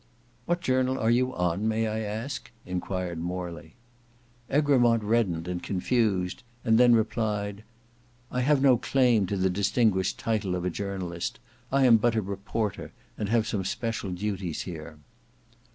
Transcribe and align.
"What 0.47 0.61
journal 0.61 0.97
are 0.97 1.11
you 1.11 1.31
on, 1.35 1.67
may 1.67 1.85
I 1.87 1.99
ask?" 1.99 2.49
enquired 2.65 3.19
Morley. 3.19 3.75
Egremont 4.51 5.03
reddened, 5.03 5.47
was 5.47 5.61
confused, 5.61 6.41
and 6.65 6.79
then 6.79 6.95
replied, 6.95 7.63
"I 8.31 8.41
have 8.41 8.63
no 8.63 8.77
claim 8.79 9.27
to 9.27 9.37
the 9.37 9.51
distinguished 9.51 10.17
title 10.17 10.55
of 10.55 10.65
a 10.65 10.71
journalist. 10.71 11.39
I 11.71 11.85
am 11.85 11.97
but 11.97 12.15
a 12.15 12.21
reporter; 12.23 12.93
and 13.15 13.29
have 13.29 13.45
some 13.45 13.63
special 13.63 14.09
duties 14.09 14.61
here." 14.61 14.97